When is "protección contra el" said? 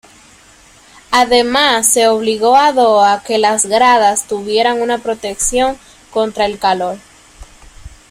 4.97-6.57